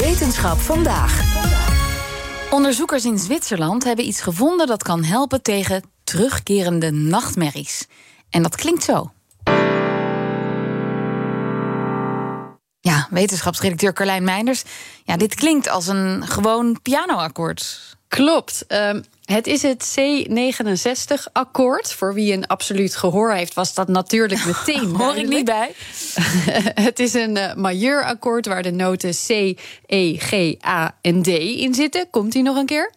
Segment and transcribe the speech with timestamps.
[0.00, 1.22] Wetenschap vandaag.
[2.50, 7.86] Onderzoekers in Zwitserland hebben iets gevonden dat kan helpen tegen terugkerende nachtmerries.
[8.30, 9.12] En dat klinkt zo.
[12.80, 14.64] Ja, wetenschapsredacteur Carlijn Meinders.
[15.04, 17.96] Ja, dit klinkt als een gewoon pianoakkoord.
[18.08, 18.64] Klopt.
[18.68, 21.92] Um, het is het C69-akkoord.
[21.92, 24.94] Voor wie een absoluut gehoor heeft, was dat natuurlijk meteen.
[24.94, 25.72] Hoor ik niet bij.
[26.88, 31.74] het is een uh, majeurakkoord waar de noten C, E, G, A en D in
[31.74, 32.10] zitten.
[32.10, 32.92] Komt die nog een keer?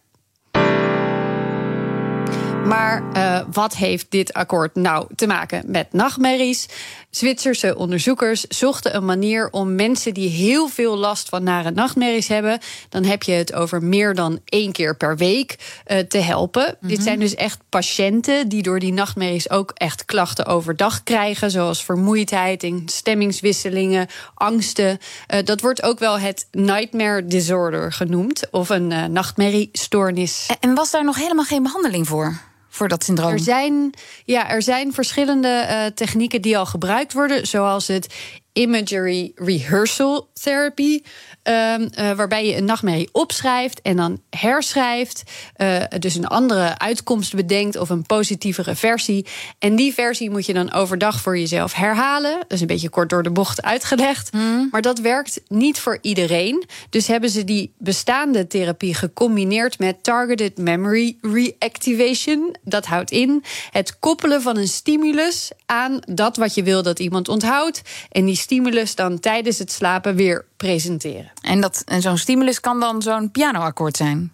[2.65, 6.67] Maar uh, wat heeft dit akkoord nou te maken met nachtmerries?
[7.09, 12.59] Zwitserse onderzoekers zochten een manier om mensen die heel veel last van nare nachtmerries hebben,
[12.89, 15.55] dan heb je het over meer dan één keer per week,
[15.87, 16.77] uh, te helpen.
[16.81, 17.01] Dit mhm.
[17.01, 22.63] zijn dus echt patiënten die door die nachtmerries ook echt klachten overdag krijgen, zoals vermoeidheid
[22.63, 24.97] en stemmingswisselingen, angsten.
[25.33, 30.49] Uh, dat wordt ook wel het nightmare disorder genoemd, of een uh, nachtmerriestoornis.
[30.59, 32.49] En was daar nog helemaal geen behandeling voor?
[32.71, 33.31] Voor dat syndroom?
[33.31, 33.93] Er zijn,
[34.25, 38.13] ja, er zijn verschillende uh, technieken die al gebruikt worden, zoals het
[38.53, 41.01] imagery rehearsal therapy.
[41.43, 45.23] Um, uh, waarbij je een nachtmerrie opschrijft en dan herschrijft.
[45.57, 49.25] Uh, dus een andere uitkomst bedenkt of een positievere versie.
[49.59, 52.39] En die versie moet je dan overdag voor jezelf herhalen.
[52.39, 54.33] Dat is een beetje kort door de bocht uitgelegd.
[54.33, 54.67] Mm.
[54.71, 56.65] Maar dat werkt niet voor iedereen.
[56.89, 62.55] Dus hebben ze die bestaande therapie gecombineerd met targeted memory reactivation.
[62.63, 67.27] Dat houdt in het koppelen van een stimulus aan dat wat je wil dat iemand
[67.27, 67.81] onthoudt.
[68.11, 71.31] En die stimulus dan tijdens het slapen weer presenteren.
[71.41, 74.31] En, dat, en zo'n stimulus kan dan zo'n pianoakkoord zijn?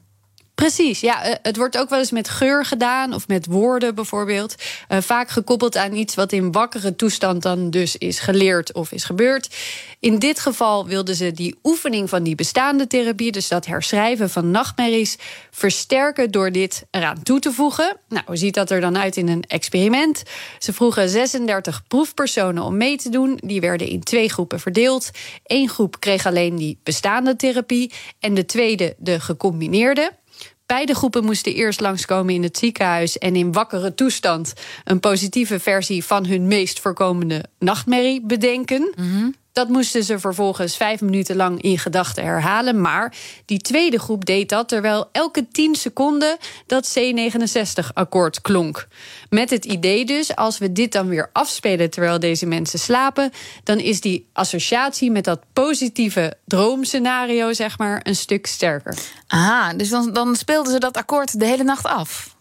[0.58, 1.24] Precies, ja.
[1.24, 4.56] Eh, het wordt ook wel eens met geur gedaan of met woorden bijvoorbeeld.
[4.90, 9.04] Uh, vaak gekoppeld aan iets wat in wakkere toestand dan dus is geleerd of is
[9.04, 9.56] gebeurd.
[10.00, 14.52] In dit geval wilden ze die oefening van die bestaande therapie, dus dat herschrijven van
[14.52, 15.18] nachtmerries,
[15.52, 17.98] versterken door dit eraan toe te voegen.
[18.10, 20.24] Nou, hoe ziet dat er dan uit in een experiment?
[20.60, 23.40] Ze vroegen 36 proefpersonen om mee te doen.
[23.44, 25.10] Die werden in twee groepen verdeeld.
[25.44, 30.12] Eén groep kreeg alleen die bestaande therapie en de tweede de gecombineerde.
[30.68, 36.04] Beide groepen moesten eerst langskomen in het ziekenhuis en in wakkere toestand een positieve versie
[36.04, 38.94] van hun meest voorkomende nachtmerrie bedenken.
[38.96, 42.82] Mm dat moesten ze vervolgens vijf minuten lang in gedachten herhalen.
[42.82, 48.88] Maar die tweede groep deed dat terwijl elke tien seconden dat C69-akkoord klonk.
[49.30, 53.32] Met het idee dus, als we dit dan weer afspelen terwijl deze mensen slapen,
[53.64, 58.98] dan is die associatie met dat positieve droomscenario, zeg maar, een stuk sterker.
[59.28, 62.36] Aha, dus dan speelden ze dat akkoord de hele nacht af.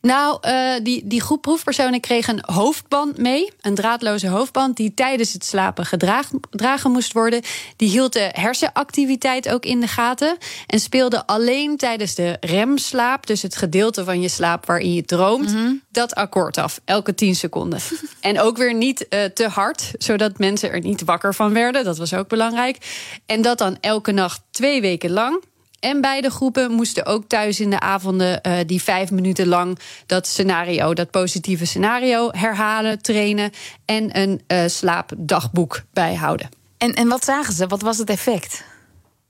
[0.00, 3.52] Nou, uh, die, die groep proefpersonen kreeg een hoofdband mee.
[3.60, 7.42] Een draadloze hoofdband die tijdens het slapen gedragen moest worden.
[7.76, 10.36] Die hield de hersenactiviteit ook in de gaten.
[10.66, 15.50] En speelde alleen tijdens de remslaap, dus het gedeelte van je slaap waarin je droomt,
[15.50, 15.82] mm -hmm.
[15.90, 16.80] dat akkoord af.
[16.84, 17.80] Elke 10 seconden.
[18.20, 21.84] en ook weer niet uh, te hard, zodat mensen er niet wakker van werden.
[21.84, 22.78] Dat was ook belangrijk.
[23.26, 25.42] En dat dan elke nacht twee weken lang.
[25.84, 30.26] En beide groepen moesten ook thuis in de avonden uh, die vijf minuten lang dat
[30.26, 33.50] scenario, dat positieve scenario, herhalen, trainen
[33.84, 36.48] en een uh, slaapdagboek bijhouden.
[36.78, 37.66] En, en wat zagen ze?
[37.66, 38.64] Wat was het effect?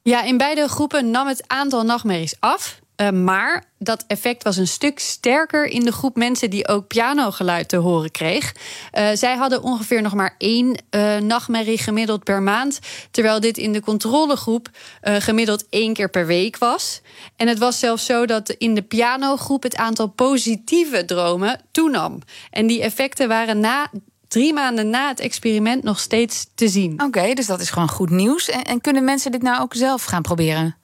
[0.03, 2.81] Ja, in beide groepen nam het aantal nachtmerries af.
[2.97, 7.69] Uh, maar dat effect was een stuk sterker in de groep mensen die ook pianogeluid
[7.69, 8.55] te horen kreeg.
[8.93, 12.79] Uh, zij hadden ongeveer nog maar één uh, nachtmerrie gemiddeld per maand.
[13.11, 14.69] Terwijl dit in de controlegroep
[15.01, 17.01] gemiddeld één keer per week was.
[17.37, 22.19] En het was zelfs zo dat in de pianogroep het aantal positieve dromen toenam.
[22.51, 23.91] En die effecten waren na
[24.35, 27.03] drie maanden na het experiment nog steeds te zien.
[27.03, 28.49] Oké, dus dat is gewoon goed nieuws.
[28.49, 30.77] En, en, kunnen mensen dit nou ook zelf gaan proberen?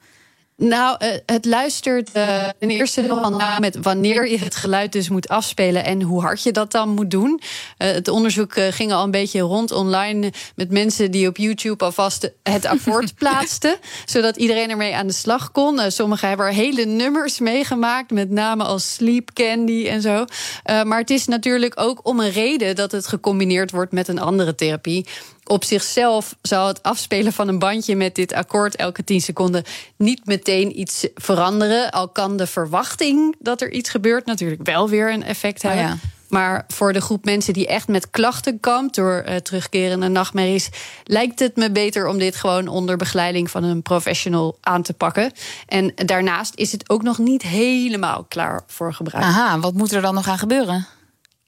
[0.61, 5.09] Nou, eh, het luistert uh, ten eerste nogal na met wanneer je het geluid dus
[5.09, 7.41] moet afspelen en hoe hard je dat dan moet doen.
[7.41, 12.31] Uh, het onderzoek ging al een beetje rond online met mensen die op YouTube alvast
[12.43, 15.91] het akkoord plaatsten, zodat iedereen ermee aan de slag kon.
[15.91, 20.25] sommigen hebben er hele nummers meegemaakt met namen als Sleep Candy en zo.
[20.63, 24.55] maar het is natuurlijk ook om een reden dat het gecombineerd wordt met een andere
[24.55, 25.05] therapie
[25.51, 29.63] op zichzelf zal het afspelen van een bandje met dit akkoord elke 10 seconden
[29.95, 31.91] niet meteen iets veranderen.
[31.91, 35.83] Al kan de verwachting dat er iets gebeurt natuurlijk wel weer een effect hebben.
[35.83, 35.97] Oh ja.
[36.29, 40.69] Maar voor de groep mensen die echt met klachten kampt door uh, terugkerende nachtmerries,
[41.03, 45.31] lijkt het me beter om dit gewoon onder begeleiding van een professional aan te pakken.
[45.67, 49.25] En daarnaast is het ook nog niet helemaal klaar voor gebruik.
[49.25, 50.87] Aha, wat moet er dan nog aan gebeuren?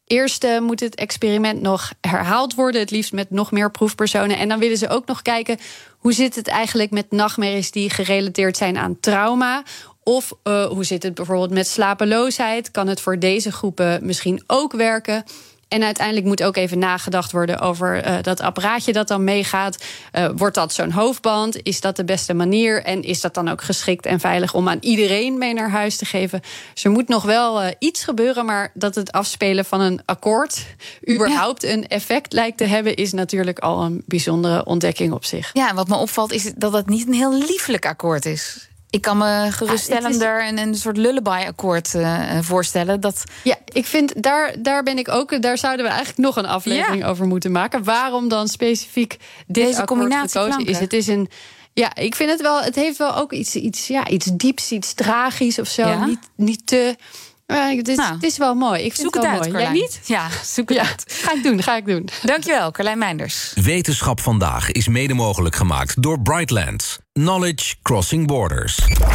[0.07, 4.37] Eerst moet het experiment nog herhaald worden, het liefst met nog meer proefpersonen.
[4.37, 5.57] En dan willen ze ook nog kijken
[5.97, 9.63] hoe zit het eigenlijk met nachtmerries die gerelateerd zijn aan trauma?
[10.03, 12.71] Of uh, hoe zit het bijvoorbeeld met slapeloosheid?
[12.71, 15.23] Kan het voor deze groepen misschien ook werken?
[15.73, 19.83] En uiteindelijk moet ook even nagedacht worden over uh, dat apparaatje dat dan meegaat.
[20.13, 21.63] Uh, wordt dat zo'n hoofdband?
[21.63, 22.83] Is dat de beste manier?
[22.83, 26.05] En is dat dan ook geschikt en veilig om aan iedereen mee naar huis te
[26.05, 26.41] geven?
[26.73, 30.65] Dus er moet nog wel uh, iets gebeuren, maar dat het afspelen van een akkoord
[31.09, 31.69] überhaupt ja.
[31.69, 35.49] een effect lijkt te hebben, is natuurlijk al een bijzondere ontdekking op zich.
[35.53, 38.71] Ja, en wat me opvalt is dat het niet een heel lieflijk akkoord is.
[38.93, 40.51] Ik kan me geruststellender ja, is...
[40.51, 43.01] een, een soort lullaby-akkoord uh, voorstellen.
[43.01, 43.23] Dat...
[43.43, 45.41] Ja, ik vind daar, daar ben ik ook.
[45.41, 47.09] Daar zouden we eigenlijk nog een aflevering ja.
[47.09, 47.83] over moeten maken.
[47.83, 49.17] Waarom dan specifiek
[49.47, 50.79] dit Deze combinatie gekozen is?
[50.79, 51.29] Het is een.
[51.73, 52.61] Ja, ik vind het wel.
[52.61, 55.87] Het heeft wel ook iets, iets, ja, iets dieps, iets tragisch of zo.
[55.87, 56.05] Ja?
[56.05, 56.95] Niet, niet te.
[57.45, 58.83] Het, is, nou, het is wel mooi.
[58.83, 59.51] Ik vind zoek het, uit, mooi.
[59.51, 59.73] Carlijn.
[59.73, 59.99] Jij niet?
[60.03, 61.03] Ja, zoek het ja, uit.
[61.07, 62.09] Ga ik doen, ga ik doen.
[62.23, 63.51] Dankjewel, Carlijn Meinders.
[63.55, 66.99] Wetenschap vandaag is mede mogelijk gemaakt door Brightlands.
[67.13, 68.79] Knowledge Crossing Borders.